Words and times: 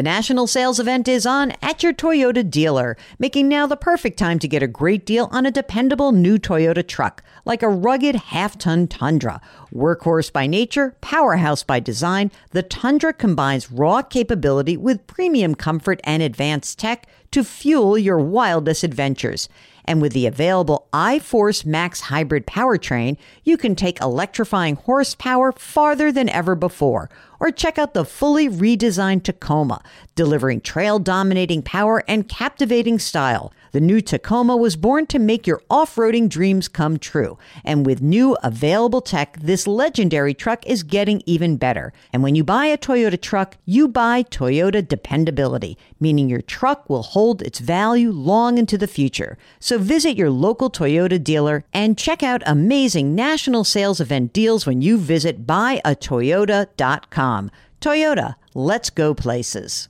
The 0.00 0.04
national 0.04 0.46
sales 0.46 0.80
event 0.80 1.08
is 1.08 1.26
on 1.26 1.52
at 1.60 1.82
your 1.82 1.92
Toyota 1.92 2.48
dealer, 2.48 2.96
making 3.18 3.50
now 3.50 3.66
the 3.66 3.76
perfect 3.76 4.18
time 4.18 4.38
to 4.38 4.48
get 4.48 4.62
a 4.62 4.66
great 4.66 5.04
deal 5.04 5.28
on 5.30 5.44
a 5.44 5.50
dependable 5.50 6.10
new 6.10 6.38
Toyota 6.38 6.88
truck, 6.88 7.22
like 7.44 7.62
a 7.62 7.68
rugged 7.68 8.14
half 8.14 8.56
ton 8.56 8.88
Tundra. 8.88 9.42
Workhorse 9.74 10.32
by 10.32 10.46
nature, 10.46 10.96
powerhouse 11.02 11.62
by 11.62 11.80
design, 11.80 12.32
the 12.52 12.62
Tundra 12.62 13.12
combines 13.12 13.70
raw 13.70 14.00
capability 14.00 14.74
with 14.74 15.06
premium 15.06 15.54
comfort 15.54 16.00
and 16.04 16.22
advanced 16.22 16.78
tech 16.78 17.06
to 17.32 17.44
fuel 17.44 17.98
your 17.98 18.18
wildest 18.18 18.82
adventures. 18.82 19.50
And 19.90 20.00
with 20.00 20.12
the 20.12 20.28
available 20.28 20.86
iForce 20.92 21.66
Max 21.66 22.02
hybrid 22.02 22.46
powertrain, 22.46 23.16
you 23.42 23.56
can 23.56 23.74
take 23.74 24.00
electrifying 24.00 24.76
horsepower 24.76 25.50
farther 25.50 26.12
than 26.12 26.28
ever 26.28 26.54
before. 26.54 27.10
Or 27.40 27.50
check 27.50 27.76
out 27.76 27.94
the 27.94 28.04
fully 28.04 28.48
redesigned 28.48 29.24
Tacoma, 29.24 29.82
delivering 30.14 30.60
trail 30.60 31.00
dominating 31.00 31.62
power 31.62 32.04
and 32.06 32.28
captivating 32.28 33.00
style. 33.00 33.52
The 33.72 33.80
new 33.80 34.00
Tacoma 34.00 34.56
was 34.56 34.76
born 34.76 35.06
to 35.06 35.18
make 35.18 35.46
your 35.46 35.62
off 35.70 35.94
roading 35.94 36.28
dreams 36.28 36.68
come 36.68 36.98
true. 36.98 37.38
And 37.64 37.86
with 37.86 38.02
new 38.02 38.36
available 38.42 39.00
tech, 39.00 39.38
this 39.40 39.66
legendary 39.66 40.34
truck 40.34 40.66
is 40.66 40.82
getting 40.82 41.22
even 41.24 41.56
better. 41.56 41.92
And 42.12 42.22
when 42.22 42.34
you 42.34 42.44
buy 42.44 42.66
a 42.66 42.76
Toyota 42.76 43.18
truck, 43.18 43.56
you 43.64 43.88
buy 43.88 44.24
Toyota 44.24 44.86
dependability, 44.86 45.78
meaning 45.98 46.28
your 46.28 46.42
truck 46.42 46.90
will 46.90 47.02
hold 47.02 47.40
its 47.40 47.60
value 47.60 48.10
long 48.10 48.58
into 48.58 48.76
the 48.76 48.88
future. 48.88 49.38
So 49.60 49.78
visit 49.80 50.16
your 50.16 50.30
local 50.30 50.70
Toyota 50.70 51.22
dealer 51.22 51.64
and 51.72 51.98
check 51.98 52.22
out 52.22 52.42
amazing 52.46 53.14
national 53.14 53.64
sales 53.64 54.00
event 54.00 54.32
deals 54.32 54.66
when 54.66 54.82
you 54.82 54.98
visit 54.98 55.46
buyatoyota.com. 55.46 57.50
Toyota, 57.80 58.34
let's 58.54 58.90
go 58.90 59.14
places. 59.14 59.88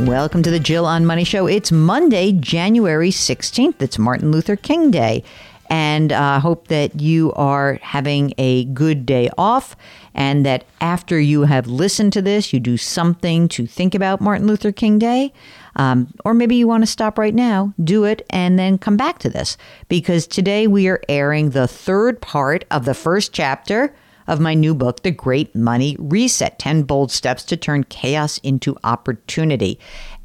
Welcome 0.00 0.42
to 0.42 0.50
the 0.50 0.60
Jill 0.60 0.84
on 0.84 1.06
Money 1.06 1.24
Show. 1.24 1.46
It's 1.46 1.72
Monday, 1.72 2.32
January 2.32 3.10
16th. 3.10 3.80
It's 3.80 3.98
Martin 3.98 4.30
Luther 4.30 4.54
King 4.54 4.90
Day. 4.90 5.24
And 5.70 6.12
I 6.12 6.36
uh, 6.36 6.40
hope 6.40 6.68
that 6.68 7.00
you 7.00 7.32
are 7.32 7.78
having 7.82 8.34
a 8.38 8.64
good 8.66 9.06
day 9.06 9.30
off 9.38 9.74
and 10.14 10.46
that 10.46 10.64
after 10.80 11.18
you 11.18 11.42
have 11.42 11.66
listened 11.66 12.12
to 12.12 12.22
this, 12.22 12.52
you 12.52 12.60
do 12.60 12.76
something 12.76 13.48
to 13.48 13.66
think 13.66 13.94
about 13.94 14.20
Martin 14.20 14.46
Luther 14.46 14.70
King 14.70 14.98
Day. 14.98 15.32
Um, 15.76 16.12
or 16.24 16.34
maybe 16.34 16.56
you 16.56 16.66
want 16.66 16.82
to 16.82 16.86
stop 16.86 17.18
right 17.18 17.34
now, 17.34 17.72
do 17.82 18.04
it, 18.04 18.26
and 18.30 18.58
then 18.58 18.78
come 18.78 18.96
back 18.96 19.18
to 19.20 19.30
this. 19.30 19.56
Because 19.88 20.26
today 20.26 20.66
we 20.66 20.88
are 20.88 21.00
airing 21.08 21.50
the 21.50 21.68
third 21.68 22.20
part 22.20 22.64
of 22.70 22.84
the 22.84 22.94
first 22.94 23.32
chapter 23.32 23.94
of 24.26 24.40
my 24.40 24.54
new 24.54 24.74
book, 24.74 25.02
The 25.02 25.10
Great 25.10 25.54
Money 25.54 25.96
Reset 25.98 26.58
10 26.58 26.82
Bold 26.82 27.12
Steps 27.12 27.44
to 27.44 27.56
Turn 27.56 27.84
Chaos 27.84 28.38
into 28.38 28.76
Opportunity. 28.82 29.78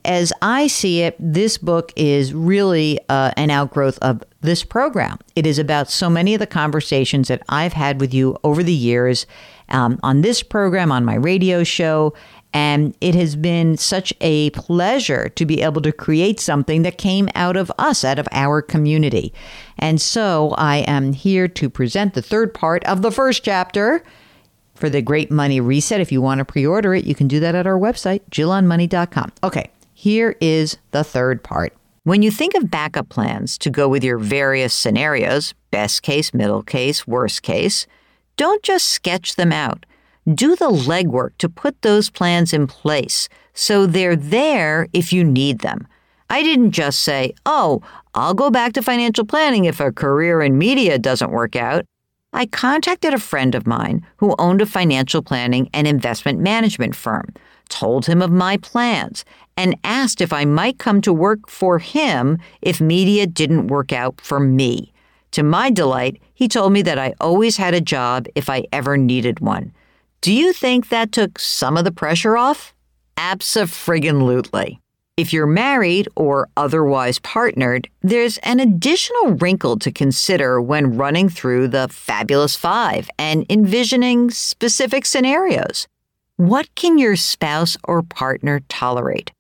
As 0.04 0.34
I 0.42 0.66
see 0.66 1.02
it, 1.02 1.16
this 1.20 1.60
book 1.60 1.94
is 1.96 2.34
really 2.34 3.00
uh, 3.10 3.32
an 3.38 3.52
outgrowth 3.52 4.00
of 4.00 4.24
this 4.42 4.64
program. 4.64 5.20
It 5.36 5.46
is 5.46 5.60
about 5.60 5.92
so 5.92 6.10
many 6.10 6.34
of 6.34 6.40
the 6.40 6.48
conversations 6.48 7.28
that 7.28 7.44
I've 7.50 7.74
had 7.74 8.00
with 8.00 8.12
you 8.12 8.38
over 8.44 8.64
the 8.64 8.74
years 8.74 9.28
um, 9.70 10.00
on 10.02 10.22
this 10.22 10.42
program, 10.42 10.92
on 10.92 11.06
my 11.06 11.16
radio 11.16 11.64
show, 11.64 12.14
and 12.54 12.96
it 13.00 13.16
has 13.16 13.36
been 13.36 13.78
such 13.78 14.14
a 14.22 14.50
pleasure 14.52 15.30
to 15.30 15.46
be 15.46 15.62
able 15.62 15.82
to 15.82 15.92
create 15.92 16.40
something 16.40 16.82
that 16.82 16.98
came 16.98 17.30
out 17.36 17.56
of 17.56 17.72
us, 17.78 18.04
out 18.04 18.20
of 18.20 18.28
our 18.32 18.62
community. 18.62 19.34
And 19.78 20.02
so 20.02 20.54
I 20.58 20.78
am 20.80 21.14
here 21.14 21.48
to 21.48 21.70
present 21.70 22.14
the 22.14 22.22
third 22.22 22.54
part 22.54 22.84
of 22.86 23.02
the 23.02 23.12
first 23.12 23.44
chapter 23.44 24.04
for 24.76 24.90
the 24.90 25.02
Great 25.02 25.32
Money 25.32 25.62
Reset. 25.62 26.02
If 26.02 26.12
you 26.12 26.22
want 26.22 26.40
to 26.40 26.46
pre 26.46 26.66
order 26.66 26.94
it, 26.94 27.06
you 27.06 27.16
can 27.16 27.28
do 27.28 27.40
that 27.40 27.56
at 27.56 27.68
our 27.68 27.80
website, 27.80 28.22
jillonmoney.com. 28.32 29.32
Okay, 29.44 29.70
here 29.94 30.36
is 30.42 30.78
the 30.92 31.04
third 31.04 31.44
part. 31.44 31.74
When 32.04 32.24
you 32.24 32.32
think 32.32 32.56
of 32.56 32.72
backup 32.72 33.10
plans 33.10 33.58
to 33.60 33.70
go 33.70 33.88
with 33.88 34.04
your 34.04 34.18
various 34.18 34.74
scenarios 34.74 35.54
best 35.70 36.02
case, 36.02 36.34
middle 36.34 36.64
case, 36.64 37.08
worst 37.08 37.44
case 37.44 37.88
don't 38.38 38.64
just 38.64 38.88
sketch 38.88 39.36
them 39.36 39.52
out 39.52 39.86
do 40.34 40.56
the 40.56 40.70
legwork 40.70 41.38
to 41.40 41.50
put 41.50 41.82
those 41.82 42.10
plans 42.10 42.54
in 42.54 42.68
place 42.68 43.28
so 43.54 43.86
they're 43.86 44.16
there 44.16 44.88
if 44.94 45.12
you 45.12 45.24
need 45.24 45.60
them. 45.60 45.88
I 46.30 46.44
didn't 46.44 46.72
just 46.72 47.02
say, 47.02 47.34
oh, 47.46 47.82
I'll 48.14 48.34
go 48.34 48.50
back 48.50 48.74
to 48.74 48.82
financial 48.82 49.26
planning 49.26 49.66
if 49.66 49.80
a 49.80 49.92
career 49.92 50.42
in 50.42 50.58
media 50.58 50.98
doesn't 50.98 51.32
work 51.32 51.56
out. 51.56 51.86
I 52.34 52.46
contacted 52.46 53.14
a 53.14 53.20
friend 53.20 53.56
of 53.56 53.68
mine 53.68 54.06
who 54.18 54.36
owned 54.40 54.62
a 54.62 54.66
financial 54.66 55.22
planning 55.22 55.70
and 55.74 55.86
investment 55.86 56.40
management 56.40 56.96
firm, 56.96 57.34
told 57.68 58.06
him 58.06 58.22
of 58.22 58.32
my 58.32 58.56
plans, 58.58 59.26
and 59.58 59.76
asked 59.84 60.22
if 60.22 60.32
I 60.32 60.46
might 60.46 60.80
come 60.80 61.02
to 61.02 61.12
work 61.12 61.50
for 61.50 61.80
him 61.80 62.38
if 62.62 62.80
media 62.80 63.28
didn't 63.28 63.68
work 63.68 63.92
out 63.92 64.22
for 64.22 64.40
me. 64.40 64.94
To 65.32 65.44
my 65.44 65.70
delight, 65.70 66.22
he 66.34 66.48
told 66.48 66.72
me 66.72 66.82
that 66.84 66.98
I 66.98 67.14
always 67.20 67.58
had 67.58 67.74
a 67.74 67.82
job 67.82 68.28
if 68.36 68.50
I 68.50 68.66
ever 68.72 68.96
needed 68.96 69.42
one. 69.42 69.74
Do 70.22 70.32
you 70.32 70.54
think 70.54 70.90
that 70.90 71.12
took 71.12 71.40
some 71.40 71.78
of 71.78 71.84
the 71.84 71.92
pressure 71.92 72.38
off? 72.38 72.76
Abso-friggin-lutely. 73.18 74.80
If 75.18 75.34
you're 75.34 75.48
married 75.48 76.08
or 76.16 76.48
otherwise 76.56 77.18
partnered, 77.18 77.90
there's 78.04 78.38
an 78.40 78.60
additional 78.60 79.34
wrinkle 79.34 79.80
to 79.80 79.92
consider 79.92 80.62
when 80.62 80.96
running 80.96 81.28
through 81.28 81.70
the 81.70 81.88
Fabulous 81.88 82.56
Five 82.56 83.10
and 83.18 83.48
envisioning 83.50 84.30
specific 84.30 85.08
scenarios. 85.08 85.88
What 86.36 86.74
can 86.76 87.00
your 87.00 87.16
spouse 87.16 87.76
or 87.86 88.04
partner 88.04 88.62
tolerate? 88.70 89.32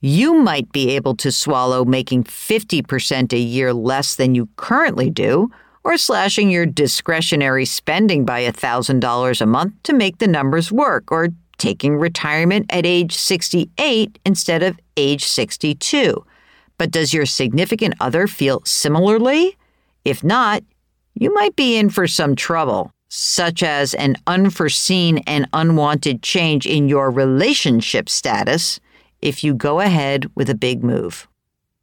You 0.00 0.34
might 0.34 0.72
be 0.72 0.96
able 0.96 1.14
to 1.18 1.30
swallow 1.30 1.84
making 1.84 2.24
50% 2.24 3.32
a 3.32 3.38
year 3.38 3.72
less 3.72 4.16
than 4.16 4.34
you 4.34 4.48
currently 4.56 5.10
do, 5.10 5.52
or 5.84 5.98
slashing 5.98 6.50
your 6.50 6.66
discretionary 6.66 7.66
spending 7.66 8.24
by 8.24 8.42
$1,000 8.44 9.40
a 9.40 9.46
month 9.46 9.74
to 9.82 9.92
make 9.92 10.18
the 10.18 10.26
numbers 10.26 10.72
work, 10.72 11.12
or 11.12 11.28
taking 11.58 11.96
retirement 11.96 12.66
at 12.70 12.86
age 12.86 13.14
68 13.14 14.18
instead 14.24 14.62
of 14.62 14.80
age 14.96 15.24
62. 15.24 16.24
But 16.78 16.90
does 16.90 17.14
your 17.14 17.26
significant 17.26 17.94
other 18.00 18.26
feel 18.26 18.62
similarly? 18.64 19.56
If 20.04 20.24
not, 20.24 20.64
you 21.14 21.32
might 21.32 21.54
be 21.54 21.76
in 21.76 21.90
for 21.90 22.08
some 22.08 22.34
trouble, 22.34 22.90
such 23.08 23.62
as 23.62 23.94
an 23.94 24.16
unforeseen 24.26 25.18
and 25.26 25.46
unwanted 25.52 26.22
change 26.22 26.66
in 26.66 26.88
your 26.88 27.10
relationship 27.10 28.08
status 28.08 28.80
if 29.22 29.44
you 29.44 29.54
go 29.54 29.80
ahead 29.80 30.26
with 30.34 30.50
a 30.50 30.54
big 30.54 30.82
move. 30.82 31.28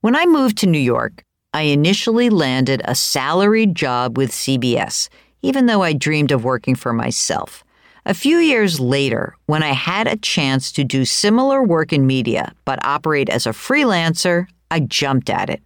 When 0.01 0.15
I 0.15 0.25
moved 0.25 0.57
to 0.59 0.67
New 0.67 0.79
York, 0.79 1.23
I 1.53 1.63
initially 1.63 2.29
landed 2.29 2.81
a 2.85 2.95
salaried 2.95 3.75
job 3.75 4.17
with 4.17 4.31
CBS, 4.31 5.09
even 5.41 5.65
though 5.65 5.81
I 5.81 5.91
dreamed 5.91 6.31
of 6.31 6.45
working 6.45 6.75
for 6.75 6.93
myself. 6.93 7.65
A 8.05 8.13
few 8.13 8.37
years 8.37 8.79
later, 8.79 9.35
when 9.47 9.61
I 9.61 9.73
had 9.73 10.07
a 10.07 10.15
chance 10.15 10.71
to 10.71 10.85
do 10.85 11.03
similar 11.03 11.61
work 11.61 11.91
in 11.91 12.07
media 12.07 12.53
but 12.63 12.83
operate 12.85 13.29
as 13.29 13.45
a 13.45 13.51
freelancer, 13.51 14.47
I 14.71 14.79
jumped 14.79 15.29
at 15.29 15.49
it. 15.49 15.61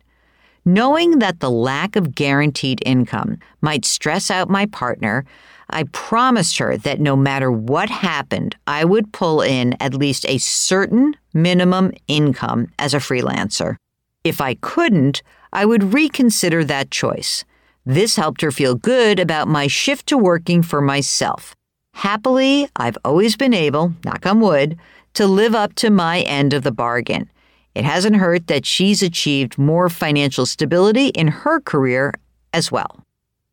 Knowing 0.66 1.19
that 1.19 1.40
the 1.40 1.51
lack 1.51 1.96
of 1.96 2.16
guaranteed 2.16 2.81
income 2.84 3.38
might 3.62 3.85
stress 3.85 4.31
out 4.31 4.50
my 4.50 4.66
partner, 4.66 5.23
I 5.69 5.84
promised 5.91 6.57
her 6.57 6.78
that 6.78 7.00
no 7.00 7.16
matter 7.16 7.52
what 7.52 7.91
happened, 7.91 8.56
I 8.66 8.85
would 8.85 9.13
pull 9.13 9.41
in 9.41 9.75
at 9.79 9.94
least 9.94 10.25
a 10.28 10.40
certain 10.40 11.16
minimum 11.34 11.91
income 12.07 12.72
as 12.79 12.96
a 12.96 13.00
freelancer. 13.00 13.78
If 14.25 14.41
I 14.41 14.55
couldn't, 14.55 15.21
I 15.53 15.65
would 15.65 15.93
reconsider 15.93 16.63
that 16.65 16.89
choice. 16.89 17.45
This 17.85 18.15
helped 18.15 18.41
her 18.41 18.49
feel 18.49 18.73
good 18.73 19.19
about 19.19 19.47
my 19.47 19.67
shift 19.67 20.07
to 20.07 20.17
working 20.17 20.63
for 20.63 20.81
myself. 20.81 21.55
Happily, 21.93 22.67
I've 22.75 22.97
always 23.05 23.37
been 23.37 23.53
able, 23.53 23.93
knock 24.03 24.25
on 24.25 24.39
wood, 24.39 24.79
to 25.13 25.27
live 25.27 25.53
up 25.53 25.75
to 25.75 25.91
my 25.91 26.22
end 26.22 26.53
of 26.53 26.63
the 26.63 26.72
bargain. 26.72 27.29
It 27.75 27.85
hasn't 27.85 28.16
hurt 28.16 28.47
that 28.47 28.66
she's 28.66 29.03
achieved 29.03 29.59
more 29.59 29.89
financial 29.89 30.47
stability 30.47 31.09
in 31.09 31.28
her 31.28 31.59
career 31.59 32.11
as 32.51 32.71
well. 32.71 33.03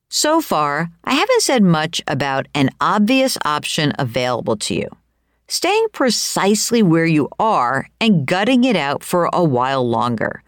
So 0.08 0.40
far, 0.40 0.90
I 1.04 1.12
haven't 1.12 1.42
said 1.42 1.62
much 1.62 2.00
about 2.08 2.48
an 2.54 2.70
obvious 2.80 3.36
option 3.44 3.92
available 3.98 4.56
to 4.56 4.74
you. 4.74 4.88
Staying 5.48 5.88
precisely 5.92 6.82
where 6.82 7.04
you 7.04 7.28
are 7.38 7.90
and 8.00 8.24
gutting 8.24 8.64
it 8.64 8.76
out 8.76 9.04
for 9.04 9.28
a 9.34 9.44
while 9.44 9.86
longer. 9.86 10.42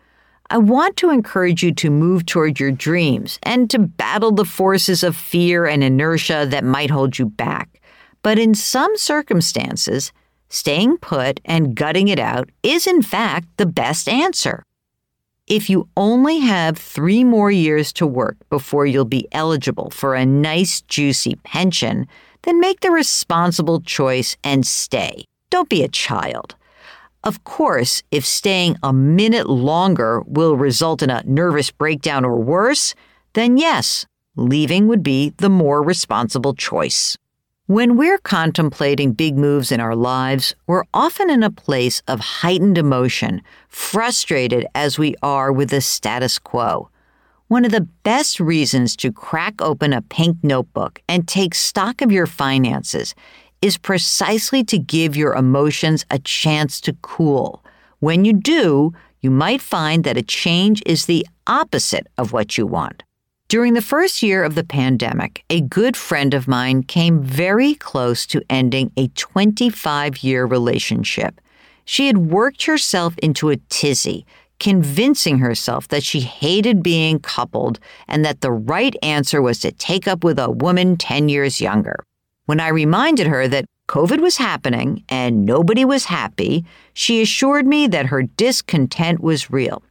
I 0.51 0.59
want 0.59 0.97
to 0.99 1.11
encourage 1.11 1.63
you 1.63 1.73
to 1.75 1.91
move 1.91 2.27
toward 2.27 2.61
your 2.61 2.71
dreams 2.71 3.39
and 3.43 3.71
to 3.71 3.79
battle 3.79 4.31
the 4.31 4.45
forces 4.45 5.03
of 5.03 5.17
fear 5.17 5.65
and 5.67 5.83
inertia 5.83 6.47
that 6.51 6.65
might 6.65 6.91
hold 6.91 7.19
you 7.19 7.27
back. 7.27 7.81
But 8.23 8.39
in 8.39 8.55
some 8.55 8.95
circumstances, 8.97 10.13
staying 10.49 10.99
put 10.99 11.41
and 11.45 11.75
gutting 11.75 12.09
it 12.09 12.19
out 12.19 12.51
is 12.63 12.87
in 12.87 13.03
fact 13.03 13.49
the 13.57 13.67
best 13.67 14.09
answer. 14.09 14.63
If 15.47 15.69
you 15.69 15.89
only 15.97 16.39
have 16.39 16.79
three 16.79 17.23
more 17.23 17.51
years 17.51 17.93
to 17.95 18.07
work 18.07 18.37
before 18.49 18.87
you'll 18.87 19.05
be 19.05 19.29
eligible 19.33 19.91
for 19.91 20.15
a 20.15 20.25
nice, 20.25 20.81
juicy 20.83 21.37
pension, 21.37 22.07
then 22.43 22.61
make 22.61 22.81
the 22.81 22.91
responsible 22.91 23.81
choice 23.81 24.37
and 24.45 24.67
stay. 24.67 25.25
Don't 25.51 25.69
be 25.69 25.83
a 25.83 25.89
child. 25.89 26.55
Of 27.25 27.43
course, 27.45 28.03
if 28.11 28.27
staying 28.27 28.77
a 28.83 28.93
minute 28.93 29.49
longer 29.49 30.23
will 30.27 30.59
result 30.59 31.03
in 31.03 31.09
a 31.09 31.23
nervous 31.25 31.71
breakdown 31.71 32.23
or 32.23 32.39
worse, 32.39 32.95
then 33.33 33.57
yes, 33.57 34.05
leaving 34.37 34.89
would 34.89 35.03
be 35.03 35.33
the 35.39 35.49
more 35.49 35.83
responsible 35.83 36.53
choice. 36.53 37.17
When 37.67 37.97
we're 37.97 38.19
contemplating 38.19 39.13
big 39.13 39.39
moves 39.39 39.73
in 39.73 39.81
our 39.81 39.97
lives, 39.97 40.55
we're 40.67 40.85
often 40.93 41.31
in 41.31 41.43
a 41.43 41.51
place 41.51 42.03
of 42.07 42.21
heightened 42.21 42.77
emotion, 42.77 43.41
frustrated 43.71 44.67
as 44.75 44.99
we 44.99 45.15
are 45.23 45.51
with 45.51 45.71
the 45.71 45.81
status 45.81 46.39
quo. 46.39 46.91
One 47.49 47.65
of 47.65 47.73
the 47.73 47.89
best 48.03 48.39
reasons 48.39 48.97
to 48.97 49.11
crack 49.11 49.63
open 49.63 49.95
a 49.95 50.03
pink 50.03 50.37
notebook 50.43 51.01
and 51.09 51.27
take 51.27 51.55
stock 51.55 52.03
of 52.03 52.13
your 52.13 52.27
finances 52.27 53.15
is 53.65 53.79
precisely 53.79 54.63
to 54.63 54.79
give 54.79 55.17
your 55.17 55.33
emotions 55.33 56.05
a 56.11 56.19
chance 56.19 56.83
to 56.83 56.95
cool. 57.01 57.65
When 58.01 58.27
you 58.27 58.35
do, 58.35 58.93
you 59.23 59.31
might 59.31 59.63
find 59.63 60.05
that 60.05 60.19
a 60.19 60.23
change 60.23 60.83
is 60.85 61.07
the 61.07 61.27
opposite 61.47 62.07
of 62.19 62.31
what 62.31 62.59
you 62.59 62.67
want. 62.67 63.05
During 63.49 63.73
the 63.73 63.81
first 63.81 64.23
year 64.23 64.45
of 64.45 64.55
the 64.55 64.65
pandemic, 64.65 65.45
a 65.49 65.63
good 65.63 65.97
friend 65.97 66.35
of 66.35 66.47
mine 66.47 66.83
came 66.83 67.23
very 67.23 67.75
close 67.75 68.27
to 68.27 68.43
ending 68.51 68.93
a 68.99 69.09
25 69.09 70.23
year 70.23 70.45
relationship. 70.45 71.41
She 71.87 72.07
had 72.07 72.19
worked 72.19 72.67
herself 72.67 73.17
into 73.23 73.49
a 73.49 73.57
tizzy, 73.71 74.27
convincing 74.61 75.39
herself 75.39 75.89
that 75.89 76.03
she 76.03 76.21
hated 76.21 76.83
being 76.83 77.19
coupled 77.19 77.81
and 78.09 78.27
that 78.27 78.43
the 78.43 78.53
right 78.53 78.95
answer 79.03 79.41
was 79.41 79.59
to 79.61 79.73
take 79.73 80.07
up 80.07 80.23
with 80.23 80.39
a 80.39 80.51
woman 80.51 80.99
10 80.99 81.31
years 81.31 81.63
younger. 81.63 82.05
When 82.47 82.61
I 82.61 82.69
reminded 82.69 83.27
her 83.27 83.49
that 83.49 83.65
COVID 83.89 84.21
was 84.21 84.37
happening 84.37 85.03
and 85.09 85.47
nobody 85.47 85.85
was 85.85 86.05
happy, 86.05 86.65
she 86.93 87.23
assured 87.23 87.67
me 87.67 87.87
that 87.87 88.07
her 88.07 88.23
discontent 88.23 89.21
was 89.21 89.51
real. 89.51 89.83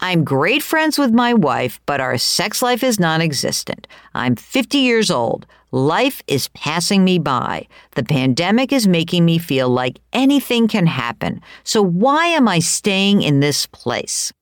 I'm 0.00 0.22
great 0.22 0.62
friends 0.62 0.96
with 0.96 1.12
my 1.12 1.34
wife, 1.34 1.80
but 1.86 2.00
our 2.00 2.16
sex 2.16 2.62
life 2.62 2.84
is 2.84 3.00
non 3.00 3.20
existent. 3.20 3.88
I'm 4.14 4.36
50 4.36 4.78
years 4.78 5.10
old. 5.10 5.44
Life 5.72 6.22
is 6.28 6.48
passing 6.48 7.04
me 7.04 7.18
by. 7.18 7.66
The 7.96 8.04
pandemic 8.04 8.72
is 8.72 8.86
making 8.86 9.24
me 9.24 9.38
feel 9.38 9.68
like 9.68 9.98
anything 10.12 10.68
can 10.68 10.86
happen. 10.86 11.40
So 11.64 11.82
why 11.82 12.26
am 12.26 12.46
I 12.46 12.60
staying 12.60 13.22
in 13.22 13.40
this 13.40 13.66
place? 13.66 14.32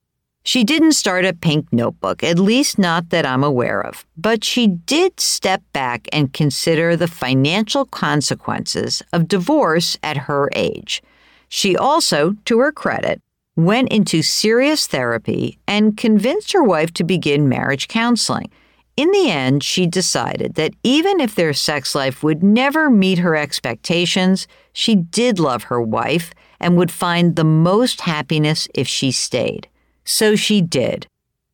She 0.47 0.63
didn't 0.63 0.93
start 0.93 1.25
a 1.25 1.33
pink 1.33 1.73
notebook, 1.73 2.23
at 2.23 2.39
least 2.39 2.79
not 2.79 3.11
that 3.11 3.27
I'm 3.27 3.43
aware 3.43 3.85
of, 3.85 4.07
but 4.17 4.45
she 4.45 4.69
did 4.69 5.19
step 5.19 5.61
back 5.73 6.07
and 6.13 6.33
consider 6.33 6.95
the 6.95 7.09
financial 7.09 7.85
consequences 7.85 9.03
of 9.13 9.27
divorce 9.27 9.99
at 10.05 10.17
her 10.17 10.49
age. 10.55 11.03
She 11.49 11.77
also, 11.77 12.37
to 12.45 12.61
her 12.61 12.71
credit, 12.71 13.21
went 13.57 13.89
into 13.89 14.23
serious 14.23 14.87
therapy 14.87 15.59
and 15.67 15.97
convinced 15.97 16.53
her 16.53 16.63
wife 16.63 16.95
to 16.95 17.03
begin 17.03 17.49
marriage 17.49 17.89
counseling. 17.89 18.49
In 18.97 19.11
the 19.11 19.29
end, 19.29 19.65
she 19.65 19.85
decided 19.85 20.55
that 20.55 20.75
even 20.85 21.19
if 21.19 21.35
their 21.35 21.55
sex 21.55 21.93
life 21.93 22.23
would 22.23 22.45
never 22.45 22.89
meet 22.89 23.19
her 23.19 23.35
expectations, 23.35 24.47
she 24.73 24.95
did 24.95 25.41
love 25.41 25.65
her 25.65 25.83
wife 25.83 26.33
and 26.61 26.77
would 26.77 26.93
find 26.93 27.35
the 27.35 27.43
most 27.43 28.03
happiness 28.03 28.69
if 28.75 28.87
she 28.87 29.11
stayed. 29.11 29.67
So 30.07 30.37
she 30.37 30.63
did. 30.63 31.07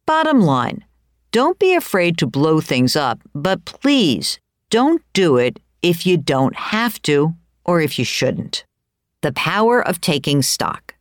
Bottom 0.07 0.41
line 0.41 0.85
don't 1.33 1.59
be 1.59 1.75
afraid 1.75 2.19
to 2.19 2.27
blow 2.27 2.61
things 2.61 2.95
up, 2.95 3.19
but 3.35 3.65
please 3.65 4.39
don't 4.69 5.03
do 5.15 5.39
it 5.39 5.59
if 5.81 6.07
you 6.07 6.19
don't 6.19 6.55
have 6.55 7.01
to 7.03 7.35
or 7.65 7.81
if 7.81 7.99
you 7.99 8.05
shouldn't. 8.05 8.67
The 9.23 9.33
power 9.33 9.81
of 9.81 10.03
taking 10.03 10.43
stock. 10.43 10.95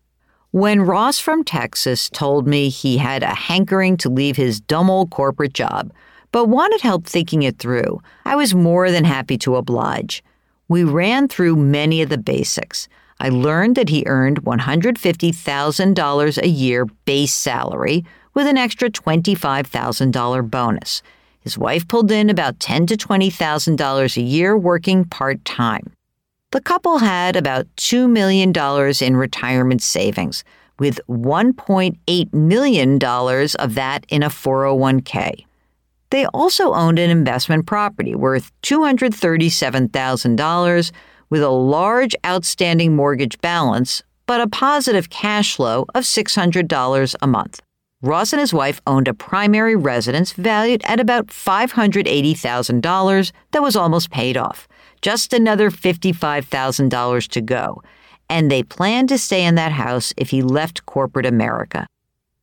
When 0.51 0.81
Ross 0.81 1.19
from 1.19 1.43
Texas 1.43 2.09
told 2.09 2.47
me 2.47 2.69
he 2.69 2.97
had 2.97 3.23
a 3.23 3.35
hankering 3.35 3.97
to 3.97 4.09
leave 4.09 4.37
his 4.37 4.61
dumb 4.61 4.89
old 4.89 5.11
corporate 5.11 5.53
job, 5.53 5.91
but 6.31 6.45
wanted 6.45 6.79
help 6.79 7.05
thinking 7.05 7.43
it 7.43 7.59
through, 7.59 8.01
I 8.23 8.37
was 8.37 8.55
more 8.55 8.89
than 8.89 9.03
happy 9.03 9.37
to 9.39 9.57
oblige. 9.57 10.23
We 10.69 10.85
ran 10.85 11.27
through 11.27 11.57
many 11.57 12.01
of 12.01 12.07
the 12.07 12.17
basics. 12.17 12.87
I 13.21 13.29
learned 13.29 13.75
that 13.75 13.89
he 13.89 14.03
earned 14.07 14.43
$150,000 14.45 16.37
a 16.41 16.47
year 16.47 16.85
base 17.05 17.35
salary 17.35 18.03
with 18.33 18.47
an 18.47 18.57
extra 18.57 18.89
$25,000 18.89 20.49
bonus. 20.49 21.03
His 21.41 21.55
wife 21.55 21.87
pulled 21.87 22.11
in 22.11 22.31
about 22.31 22.57
$10 22.57 22.87
to 22.87 22.97
$20,000 22.97 24.17
a 24.17 24.21
year 24.21 24.57
working 24.57 25.05
part 25.05 25.45
time. 25.45 25.93
The 26.49 26.61
couple 26.61 26.97
had 26.97 27.35
about 27.35 27.67
$2 27.77 28.09
million 28.09 28.51
in 29.01 29.15
retirement 29.15 29.83
savings, 29.83 30.43
with 30.79 30.99
$1.8 31.07 32.33
million 32.33 33.03
of 33.03 33.75
that 33.75 34.03
in 34.09 34.23
a 34.23 34.29
401k. 34.29 35.45
They 36.09 36.25
also 36.25 36.73
owned 36.73 36.97
an 36.97 37.11
investment 37.11 37.67
property 37.67 38.15
worth 38.15 38.51
$237,000 38.63 40.91
with 41.31 41.41
a 41.41 41.49
large 41.49 42.15
outstanding 42.23 42.95
mortgage 42.95 43.41
balance, 43.41 44.03
but 44.27 44.39
a 44.39 44.47
positive 44.47 45.09
cash 45.09 45.55
flow 45.55 45.87
of 45.95 46.03
$600 46.03 47.15
a 47.19 47.27
month. 47.27 47.59
Ross 48.03 48.33
and 48.33 48.39
his 48.39 48.53
wife 48.53 48.79
owned 48.85 49.07
a 49.07 49.13
primary 49.13 49.75
residence 49.75 50.33
valued 50.33 50.83
at 50.85 50.99
about 50.99 51.27
$580,000 51.27 53.31
that 53.51 53.61
was 53.61 53.75
almost 53.75 54.09
paid 54.11 54.37
off. 54.37 54.67
Just 55.01 55.33
another 55.33 55.71
$55,000 55.71 57.27
to 57.29 57.41
go. 57.41 57.81
And 58.29 58.51
they 58.51 58.63
planned 58.63 59.09
to 59.09 59.17
stay 59.17 59.45
in 59.45 59.55
that 59.55 59.71
house 59.71 60.13
if 60.17 60.31
he 60.31 60.41
left 60.41 60.85
corporate 60.85 61.25
America. 61.25 61.87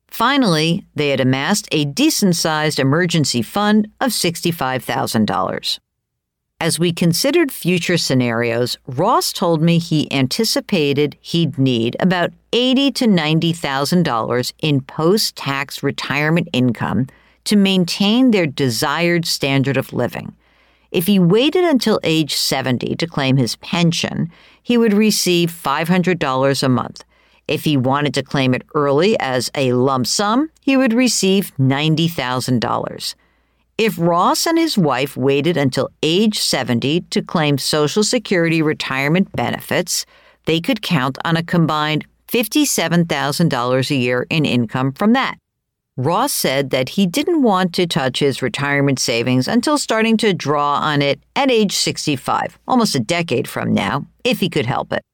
Finally, 0.09 0.87
they 0.95 1.11
had 1.11 1.21
amassed 1.21 1.69
a 1.73 1.85
decent 1.85 2.37
sized 2.37 2.79
emergency 2.79 3.43
fund 3.43 3.89
of 4.01 4.11
$65,000. 4.11 5.79
As 6.61 6.77
we 6.77 6.93
considered 6.93 7.53
future 7.53 7.97
scenarios, 7.97 8.77
Ross 8.89 9.33
told 9.33 9.63
me 9.63 9.79
he 9.79 10.11
anticipated 10.13 11.17
he'd 11.21 11.57
need 11.57 11.97
about 12.01 12.33
eighty 12.53 12.91
to 12.93 13.07
ninety 13.07 13.53
thousand 13.53 14.03
dollars 14.03 14.53
in 14.59 14.81
post-tax 14.81 15.85
retirement 15.85 16.49
income 16.53 17.07
to 17.45 17.55
maintain 17.55 18.33
their 18.33 18.47
desired 18.47 19.25
standard 19.25 19.77
of 19.77 19.93
living. 19.93 20.35
If 20.91 21.07
he 21.07 21.21
waited 21.21 21.63
until 21.63 22.01
age 22.03 22.35
70 22.35 22.97
to 22.97 23.07
claim 23.07 23.37
his 23.37 23.55
pension, 23.57 24.33
he 24.61 24.77
would 24.77 24.95
receive 24.95 25.53
$500 25.53 26.63
a 26.63 26.69
month. 26.69 27.05
If 27.47 27.65
he 27.65 27.77
wanted 27.77 28.15
to 28.15 28.23
claim 28.23 28.53
it 28.53 28.63
early 28.75 29.19
as 29.21 29.51
a 29.55 29.75
lump 29.75 30.09
sum, 30.09 30.51
he 30.61 30.77
would 30.77 30.93
receive 30.93 31.53
$90,000. 31.57 33.15
If 33.79 33.97
Ross 33.97 34.45
and 34.45 34.59
his 34.59 34.77
wife 34.77 35.17
waited 35.17 35.57
until 35.57 35.89
age 36.03 36.41
70 36.41 37.03
to 37.11 37.23
claim 37.23 37.59
Social 37.59 38.03
Security 38.03 38.61
retirement 38.61 39.31
benefits, 39.37 40.05
they 40.47 40.61
could 40.61 40.83
count 40.83 41.17
on 41.25 41.37
a 41.37 41.45
combined 41.45 42.05
$57,000 42.27 43.91
a 43.91 43.95
year 43.95 44.27
in 44.31 44.45
income 44.45 44.91
from 44.91 45.13
that. 45.13 45.37
Ross 45.97 46.33
said 46.33 46.71
that 46.71 46.89
he 46.89 47.07
didn't 47.07 47.43
want 47.43 47.73
to 47.75 47.87
touch 47.87 48.19
his 48.19 48.43
retirement 48.43 48.99
savings 48.99 49.47
until 49.47 49.79
starting 49.79 50.17
to 50.17 50.35
draw 50.35 50.75
on 50.79 51.01
it 51.01 51.21
at 51.37 51.49
age 51.49 51.77
65, 51.77 52.59
almost 52.67 52.97
a 52.97 53.01
decade 53.01 53.47
from 53.47 53.73
now, 53.73 54.05
if 54.25 54.41
he 54.41 54.49
could 54.49 54.67
help 54.67 54.93
it. 54.93 55.05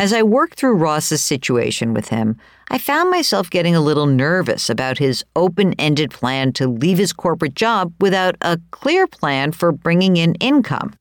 As 0.00 0.14
I 0.14 0.22
worked 0.22 0.58
through 0.58 0.76
Ross's 0.76 1.20
situation 1.20 1.92
with 1.92 2.08
him, 2.08 2.38
I 2.70 2.78
found 2.78 3.10
myself 3.10 3.50
getting 3.50 3.76
a 3.76 3.82
little 3.82 4.06
nervous 4.06 4.70
about 4.70 4.96
his 4.96 5.26
open 5.36 5.74
ended 5.74 6.10
plan 6.10 6.54
to 6.54 6.66
leave 6.66 6.96
his 6.96 7.12
corporate 7.12 7.54
job 7.54 7.92
without 8.00 8.34
a 8.40 8.58
clear 8.70 9.06
plan 9.06 9.52
for 9.52 9.72
bringing 9.72 10.16
in 10.16 10.36
income. 10.36 10.94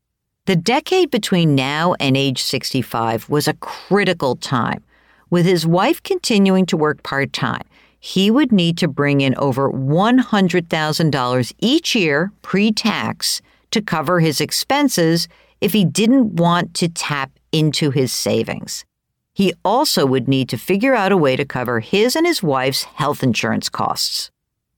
The 0.47 0.57
decade 0.57 1.11
between 1.11 1.55
now 1.55 1.93
and 2.01 2.17
age 2.17 2.41
65 2.41 3.29
was 3.29 3.47
a 3.47 3.53
critical 3.53 4.35
time. 4.35 4.83
With 5.29 5.45
his 5.45 5.65
wife 5.65 6.03
continuing 6.03 6.65
to 6.65 6.75
work 6.75 7.01
part 7.01 7.31
time, 7.31 7.63
he 8.01 8.29
would 8.29 8.51
need 8.51 8.77
to 8.79 8.89
bring 8.89 9.21
in 9.21 9.33
over 9.37 9.71
$100,000 9.71 11.53
each 11.59 11.95
year 11.95 12.33
pre 12.41 12.73
tax 12.73 13.41
to 13.71 13.81
cover 13.81 14.19
his 14.19 14.41
expenses 14.41 15.29
if 15.61 15.71
he 15.71 15.85
didn't 15.85 16.33
want 16.33 16.73
to 16.73 16.89
tap 16.89 17.31
into 17.53 17.91
his 17.91 18.11
savings. 18.11 18.83
He 19.39 19.53
also 19.63 20.05
would 20.05 20.27
need 20.27 20.49
to 20.49 20.57
figure 20.57 20.93
out 20.93 21.13
a 21.13 21.17
way 21.17 21.37
to 21.37 21.45
cover 21.45 21.79
his 21.79 22.13
and 22.17 22.27
his 22.27 22.43
wife's 22.43 22.83
health 22.83 23.23
insurance 23.23 23.69
costs. 23.69 24.31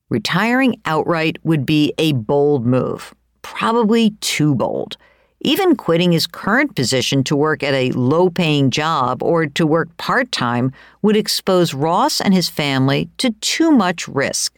Retiring 0.08 0.80
outright 0.84 1.36
would 1.42 1.66
be 1.66 1.92
a 1.98 2.12
bold 2.12 2.64
move, 2.64 3.12
probably 3.42 4.10
too 4.20 4.54
bold. 4.54 4.96
Even 5.40 5.74
quitting 5.74 6.12
his 6.12 6.28
current 6.28 6.76
position 6.76 7.24
to 7.24 7.34
work 7.34 7.64
at 7.64 7.74
a 7.74 7.90
low 7.90 8.30
paying 8.30 8.70
job 8.70 9.20
or 9.20 9.46
to 9.46 9.66
work 9.66 9.96
part 9.96 10.30
time 10.30 10.70
would 11.02 11.16
expose 11.16 11.74
Ross 11.74 12.20
and 12.20 12.32
his 12.32 12.48
family 12.48 13.10
to 13.18 13.32
too 13.40 13.72
much 13.72 14.06
risk. 14.06 14.56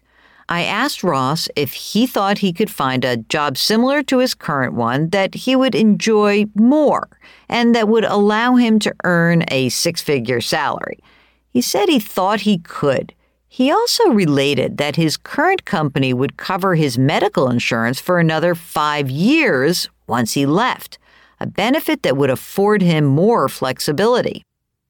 I 0.49 0.65
asked 0.65 1.03
Ross 1.03 1.49
if 1.57 1.73
he 1.73 2.07
thought 2.07 2.39
he 2.39 2.53
could 2.53 2.71
find 2.71 3.05
a 3.05 3.17
job 3.17 3.57
similar 3.57 4.03
to 4.05 4.19
his 4.19 4.35
current 4.35 4.75
one 4.75 5.09
that 5.11 5.35
he 5.35 5.57
would 5.57 5.75
enjoy 5.75 6.47
more 6.55 7.09
and 7.49 7.75
that 7.75 7.89
would 7.89 8.05
allow 8.05 8.57
him 8.57 8.79
to 8.81 8.95
earn 9.05 9.45
a 9.49 9.71
six 9.71 10.03
figure 10.03 10.41
salary. 10.41 10.99
He 11.49 11.63
said 11.63 11.89
he 11.89 11.99
thought 11.99 12.41
he 12.41 12.59
could. 12.59 13.15
He 13.49 13.71
also 13.71 14.09
related 14.11 14.79
that 14.79 14.97
his 14.97 15.17
current 15.17 15.65
company 15.65 16.13
would 16.13 16.37
cover 16.37 16.75
his 16.75 16.99
medical 16.99 17.49
insurance 17.49 18.01
for 18.01 18.19
another 18.19 18.55
five 18.55 19.09
years 19.09 19.89
once 20.07 20.33
he 20.33 20.45
left, 20.45 20.99
a 21.39 21.47
benefit 21.47 22.03
that 22.03 22.17
would 22.17 22.31
afford 22.31 22.83
him 22.83 23.05
more 23.05 23.49
flexibility. 23.49 24.43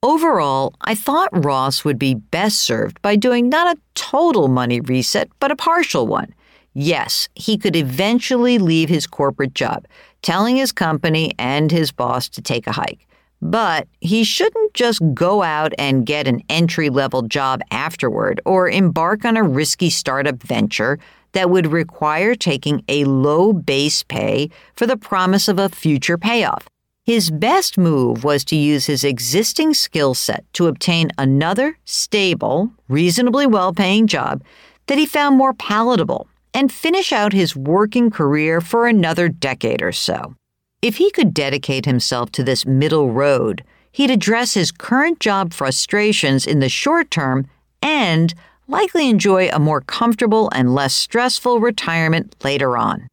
Overall, 0.05 0.75
I 0.83 0.95
thought 0.95 1.47
Ross 1.47 1.83
would 1.83 1.99
be 1.99 2.13
best 2.13 2.61
served 2.61 3.01
by 3.01 3.17
doing 3.17 3.49
not 3.49 3.75
a 3.75 3.81
total 3.95 4.49
money 4.49 4.81
reset, 4.81 5.31
but 5.41 5.51
a 5.51 5.57
partial 5.57 6.07
one. 6.07 6.35
Yes, 6.75 7.31
he 7.35 7.57
could 7.57 7.75
eventually 7.75 8.59
leave 8.59 8.91
his 8.91 9.07
corporate 9.07 9.55
job, 9.55 9.87
telling 10.21 10.57
his 10.57 10.73
company 10.73 11.33
and 11.39 11.73
his 11.73 11.91
boss 11.91 12.29
to 12.29 12.43
take 12.43 12.67
a 12.67 12.73
hike. 12.73 13.07
But 13.41 13.89
he 14.03 14.25
shouldn't 14.25 14.75
just 14.75 15.01
go 15.15 15.43
out 15.43 15.73
and 15.79 16.05
get 16.05 16.29
an 16.29 16.43
entry 16.51 16.91
level 16.91 17.23
job 17.23 17.63
afterward 17.71 18.43
or 18.45 18.69
embark 18.69 19.25
on 19.25 19.39
a 19.39 19.43
risky 19.43 19.89
startup 19.89 20.43
venture 20.43 20.99
that 21.33 21.49
would 21.49 21.73
require 21.73 22.35
taking 22.35 22.85
a 22.89 23.05
low 23.05 23.55
base 23.55 24.03
pay 24.03 24.51
for 24.77 24.87
the 24.87 24.99
promise 24.99 25.49
of 25.49 25.59
a 25.59 25.71
future 25.71 26.19
payoff. 26.19 26.67
His 27.07 27.31
best 27.31 27.77
move 27.77 28.25
was 28.25 28.47
to 28.47 28.57
use 28.57 28.87
his 28.87 29.05
existing 29.05 29.75
skill 29.75 30.15
set 30.15 30.51
to 30.55 30.69
obtain 30.69 31.11
another 31.19 31.77
stable, 31.85 32.73
reasonably 32.89 33.47
well 33.47 33.75
paying 33.75 34.07
job 34.07 34.43
that 34.87 34.97
he 34.97 35.05
found 35.05 35.37
more 35.37 35.53
palatable 35.53 36.29
and 36.55 36.73
finish 36.73 37.13
out 37.13 37.35
his 37.35 37.55
working 37.55 38.11
career 38.11 38.63
for 38.63 38.87
another 38.87 39.29
decade 39.29 39.83
or 39.83 39.93
so. 39.93 40.35
If 40.81 40.97
he 40.97 41.11
could 41.11 41.35
dedicate 41.35 41.85
himself 41.85 42.33
to 42.33 42.43
this 42.43 42.65
middle 42.65 43.11
road, 43.11 43.63
he'd 43.93 44.11
address 44.11 44.55
his 44.55 44.73
current 44.73 45.21
job 45.21 45.53
frustrations 45.53 46.47
in 46.47 46.61
the 46.61 46.71
short 46.71 47.11
term 47.11 47.47
and 47.83 48.33
likely 48.67 49.11
enjoy 49.11 49.51
a 49.51 49.59
more 49.59 49.83
comfortable 49.83 50.49
and 50.55 50.75
less 50.75 50.95
stressful 50.95 51.61
retirement 51.61 52.35
later 52.43 52.79
on. 52.79 53.09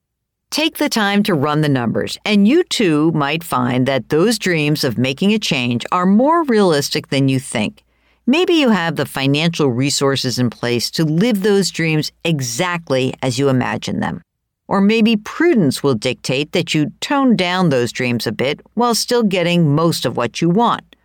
Take 0.51 0.79
the 0.79 0.89
time 0.89 1.24
to 1.24 1.34
run 1.34 1.62
the 1.62 1.70
numbers, 1.70 2.17
and 2.25 2.46
you 2.46 2.65
too 2.65 3.13
might 3.13 3.41
find 3.41 3.88
that 3.88 4.10
those 4.10 4.38
dreams 4.38 4.84
of 4.84 4.98
making 4.98 5.31
a 5.31 5.39
change 5.39 5.86
are 5.93 6.05
more 6.05 6.43
realistic 6.43 7.08
than 7.08 7.29
you 7.29 7.39
think. 7.39 7.86
Maybe 8.27 8.55
you 8.55 8.72
have 8.72 8.98
the 8.98 9.05
financial 9.05 9.70
resources 9.70 10.38
in 10.38 10.50
place 10.50 10.91
to 10.91 11.05
live 11.05 11.41
those 11.41 11.72
dreams 11.72 12.12
exactly 12.25 13.13
as 13.22 13.39
you 13.39 13.48
imagine 13.48 14.01
them. 14.01 14.22
Or 14.67 14.81
maybe 14.81 15.15
prudence 15.15 15.84
will 15.84 15.96
dictate 15.96 16.51
that 16.51 16.74
you 16.74 16.91
tone 17.00 17.38
down 17.38 17.70
those 17.70 17.93
dreams 17.93 18.27
a 18.27 18.34
bit 18.34 18.60
while 18.74 18.93
still 18.93 19.24
getting 19.24 19.74
most 19.74 20.05
of 20.05 20.17
what 20.17 20.41
you 20.41 20.50
want. 20.50 20.98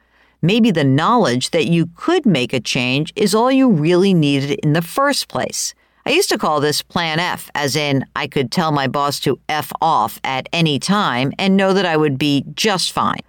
Maybe 0.42 0.72
the 0.72 0.82
knowledge 0.82 1.50
that 1.50 1.68
you 1.68 1.88
could 1.94 2.26
make 2.26 2.52
a 2.52 2.58
change 2.58 3.12
is 3.14 3.32
all 3.32 3.52
you 3.52 3.70
really 3.70 4.12
needed 4.12 4.58
in 4.64 4.72
the 4.72 4.82
first 4.82 5.28
place. 5.28 5.72
I 6.06 6.10
used 6.10 6.28
to 6.28 6.38
call 6.38 6.60
this 6.60 6.82
Plan 6.82 7.18
F, 7.18 7.50
as 7.56 7.75
in 7.75 8.04
I 8.14 8.28
could 8.28 8.52
tell 8.52 8.70
my 8.70 8.86
boss 8.86 9.18
to 9.20 9.40
F 9.48 9.72
off 9.82 10.20
at 10.22 10.48
any 10.52 10.78
time 10.78 11.32
and 11.36 11.56
know 11.56 11.72
that 11.72 11.84
I 11.84 11.96
would 11.96 12.16
be 12.16 12.44
just 12.54 12.92
fine. 12.92 13.22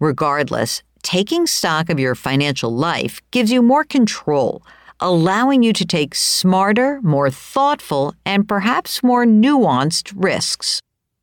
Regardless, 0.00 0.82
taking 1.04 1.46
stock 1.46 1.88
of 1.88 2.00
your 2.00 2.16
financial 2.16 2.74
life 2.74 3.20
gives 3.30 3.52
you 3.52 3.62
more 3.62 3.84
control, 3.84 4.64
allowing 4.98 5.62
you 5.62 5.72
to 5.74 5.84
take 5.84 6.16
smarter, 6.16 7.00
more 7.00 7.30
thoughtful, 7.30 8.12
and 8.24 8.48
perhaps 8.48 9.04
more 9.04 9.24
nuanced 9.24 10.12
risks. 10.16 10.80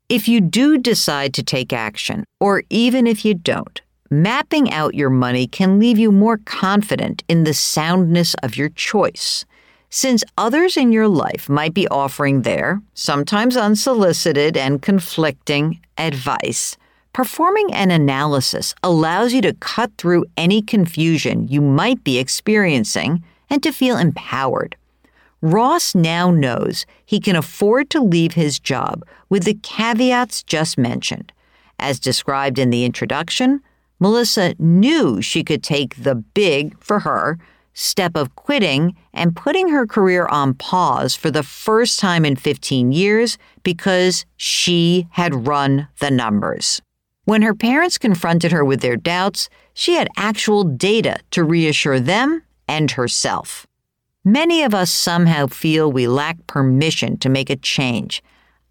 If 0.07 0.29
you 0.29 0.39
do 0.39 0.77
decide 0.77 1.33
to 1.33 1.43
take 1.43 1.73
action, 1.73 2.23
or 2.39 2.63
even 2.69 3.07
if 3.07 3.25
you 3.25 3.33
don't, 3.33 3.81
mapping 4.09 4.71
out 4.71 4.95
your 4.95 5.09
money 5.09 5.47
can 5.47 5.79
leave 5.79 5.99
you 5.99 6.13
more 6.13 6.37
confident 6.37 7.25
in 7.27 7.43
the 7.43 7.53
soundness 7.53 8.35
of 8.35 8.55
your 8.55 8.69
choice. 8.69 9.43
Since 9.95 10.23
others 10.39 10.75
in 10.75 10.91
your 10.91 11.07
life 11.07 11.47
might 11.47 11.75
be 11.75 11.87
offering 11.87 12.41
their, 12.41 12.81
sometimes 12.95 13.55
unsolicited 13.55 14.57
and 14.57 14.81
conflicting, 14.81 15.81
advice, 15.99 16.77
performing 17.13 17.71
an 17.71 17.91
analysis 17.91 18.73
allows 18.81 19.33
you 19.33 19.41
to 19.43 19.53
cut 19.53 19.91
through 19.99 20.25
any 20.35 20.63
confusion 20.63 21.47
you 21.47 21.61
might 21.61 22.03
be 22.03 22.17
experiencing 22.17 23.23
and 23.51 23.61
to 23.61 23.71
feel 23.71 23.99
empowered. 23.99 24.75
Ross 25.43 25.93
now 25.93 26.31
knows 26.31 26.87
he 27.05 27.19
can 27.19 27.35
afford 27.35 27.91
to 27.91 28.01
leave 28.01 28.33
his 28.33 28.57
job 28.57 29.05
with 29.29 29.43
the 29.43 29.59
caveats 29.61 30.41
just 30.41 30.75
mentioned. 30.75 31.31
As 31.77 31.99
described 31.99 32.57
in 32.57 32.71
the 32.71 32.83
introduction, 32.83 33.61
Melissa 33.99 34.55
knew 34.57 35.21
she 35.21 35.43
could 35.43 35.61
take 35.61 36.01
the 36.01 36.15
big, 36.15 36.75
for 36.79 37.01
her, 37.01 37.37
step 37.73 38.15
of 38.15 38.35
quitting 38.35 38.95
and 39.13 39.35
putting 39.35 39.69
her 39.69 39.85
career 39.85 40.25
on 40.27 40.53
pause 40.53 41.15
for 41.15 41.31
the 41.31 41.43
first 41.43 41.99
time 41.99 42.25
in 42.25 42.35
15 42.35 42.91
years 42.91 43.37
because 43.63 44.25
she 44.37 45.07
had 45.11 45.47
run 45.47 45.87
the 45.99 46.11
numbers. 46.11 46.81
When 47.25 47.41
her 47.41 47.55
parents 47.55 47.97
confronted 47.97 48.51
her 48.51 48.65
with 48.65 48.81
their 48.81 48.97
doubts, 48.97 49.49
she 49.73 49.93
had 49.93 50.09
actual 50.17 50.63
data 50.63 51.19
to 51.31 51.43
reassure 51.43 51.99
them 51.99 52.43
and 52.67 52.91
herself. 52.91 53.65
Many 54.25 54.63
of 54.63 54.73
us 54.73 54.91
somehow 54.91 55.47
feel 55.47 55.91
we 55.91 56.07
lack 56.07 56.47
permission 56.47 57.17
to 57.17 57.29
make 57.29 57.49
a 57.49 57.55
change. 57.55 58.23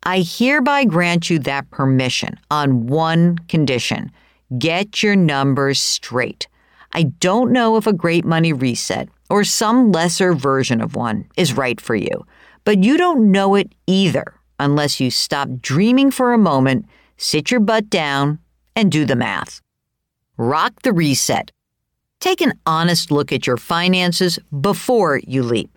I 0.02 0.20
hereby 0.20 0.84
grant 0.84 1.30
you 1.30 1.38
that 1.40 1.70
permission 1.70 2.38
on 2.50 2.86
one 2.86 3.38
condition 3.48 4.10
get 4.58 5.02
your 5.02 5.16
numbers 5.16 5.80
straight. 5.80 6.46
I 6.92 7.04
don't 7.04 7.52
know 7.52 7.76
if 7.76 7.86
a 7.86 7.92
great 7.92 8.24
money 8.24 8.52
reset 8.52 9.08
or 9.30 9.44
some 9.44 9.92
lesser 9.92 10.34
version 10.34 10.80
of 10.80 10.94
one 10.94 11.26
is 11.36 11.56
right 11.56 11.80
for 11.80 11.94
you, 11.94 12.26
but 12.64 12.84
you 12.84 12.96
don't 12.96 13.30
know 13.30 13.54
it 13.54 13.72
either 13.86 14.34
unless 14.58 15.00
you 15.00 15.10
stop 15.10 15.48
dreaming 15.60 16.10
for 16.10 16.32
a 16.32 16.38
moment, 16.38 16.86
sit 17.16 17.50
your 17.50 17.60
butt 17.60 17.88
down, 17.88 18.38
and 18.76 18.92
do 18.92 19.04
the 19.04 19.16
math. 19.16 19.60
Rock 20.36 20.82
the 20.82 20.92
reset. 20.92 21.50
Take 22.20 22.40
an 22.40 22.52
honest 22.66 23.10
look 23.10 23.32
at 23.32 23.46
your 23.46 23.56
finances 23.56 24.38
before 24.60 25.20
you 25.26 25.42
leap. 25.42 25.76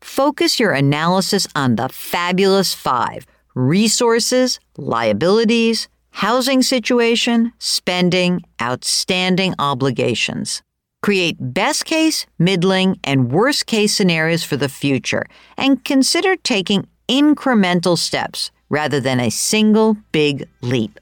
Focus 0.00 0.60
your 0.60 0.72
analysis 0.72 1.46
on 1.54 1.76
the 1.76 1.88
fabulous 1.88 2.72
five 2.72 3.26
resources, 3.54 4.60
liabilities, 4.76 5.88
housing 6.16 6.62
situation, 6.62 7.52
spending, 7.58 8.42
outstanding 8.62 9.54
obligations. 9.58 10.62
Create 11.02 11.36
best 11.38 11.84
case, 11.84 12.24
middling, 12.38 12.98
and 13.04 13.30
worst 13.30 13.66
case 13.66 13.94
scenarios 13.94 14.42
for 14.42 14.56
the 14.56 14.70
future 14.70 15.26
and 15.58 15.84
consider 15.84 16.34
taking 16.36 16.86
incremental 17.06 17.98
steps 17.98 18.50
rather 18.70 18.98
than 18.98 19.20
a 19.20 19.30
single 19.30 19.94
big 20.10 20.48
leap. 20.62 20.98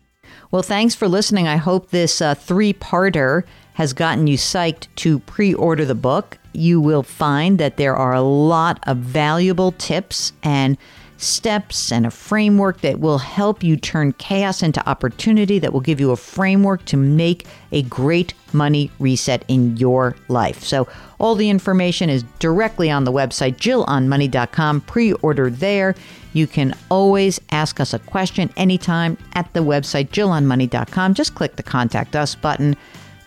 Well, 0.50 0.62
thanks 0.62 0.96
for 0.96 1.06
listening. 1.06 1.46
I 1.46 1.58
hope 1.58 1.90
this 1.90 2.20
uh, 2.20 2.34
three 2.34 2.72
parter 2.72 3.44
has 3.74 3.92
gotten 3.92 4.26
you 4.26 4.36
psyched 4.36 4.88
to 4.96 5.20
pre 5.20 5.54
order 5.54 5.84
the 5.84 5.94
book. 5.94 6.38
You 6.52 6.80
will 6.80 7.04
find 7.04 7.60
that 7.60 7.76
there 7.76 7.94
are 7.94 8.14
a 8.14 8.20
lot 8.20 8.82
of 8.88 8.96
valuable 8.96 9.70
tips 9.78 10.32
and 10.42 10.76
steps 11.16 11.92
and 11.92 12.06
a 12.06 12.10
framework 12.10 12.80
that 12.80 13.00
will 13.00 13.18
help 13.18 13.62
you 13.62 13.76
turn 13.76 14.12
chaos 14.14 14.62
into 14.62 14.86
opportunity, 14.88 15.58
that 15.58 15.72
will 15.72 15.80
give 15.80 16.00
you 16.00 16.10
a 16.10 16.16
framework 16.16 16.84
to 16.86 16.96
make 16.96 17.46
a 17.72 17.82
great 17.82 18.34
money 18.52 18.90
reset 18.98 19.44
in 19.48 19.76
your 19.76 20.16
life. 20.28 20.62
So, 20.62 20.88
all 21.18 21.34
the 21.34 21.48
information 21.48 22.10
is 22.10 22.24
directly 22.38 22.90
on 22.90 23.04
the 23.04 23.12
website, 23.12 23.56
jillonmoney.com. 23.56 24.82
Pre 24.82 25.12
order 25.14 25.50
there. 25.50 25.94
You 26.32 26.46
can 26.46 26.74
always 26.90 27.40
ask 27.50 27.78
us 27.80 27.94
a 27.94 27.98
question 28.00 28.52
anytime 28.56 29.16
at 29.34 29.52
the 29.54 29.60
website, 29.60 30.08
jillonmoney.com. 30.08 31.14
Just 31.14 31.34
click 31.34 31.56
the 31.56 31.62
contact 31.62 32.16
us 32.16 32.34
button. 32.34 32.76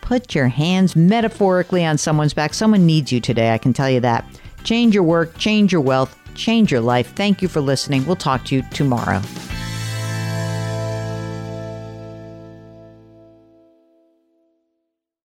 Put 0.02 0.36
your 0.36 0.48
hands 0.48 0.96
metaphorically 0.96 1.86
on 1.86 1.98
someone's 1.98 2.34
back. 2.34 2.54
Someone 2.54 2.86
needs 2.86 3.12
you 3.12 3.20
today, 3.20 3.54
I 3.54 3.58
can 3.58 3.74
tell 3.74 3.90
you 3.90 4.02
that. 4.02 4.26
Change 4.64 4.94
your 4.94 5.04
work, 5.04 5.38
change 5.38 5.72
your 5.72 5.82
wealth 5.82 6.18
change 6.38 6.72
your 6.72 6.82
life. 6.82 7.14
Thank 7.16 7.42
you 7.42 7.48
for 7.48 7.60
listening. 7.60 8.06
We'll 8.06 8.16
talk 8.16 8.46
to 8.46 8.56
you 8.56 8.62
tomorrow. 8.72 9.22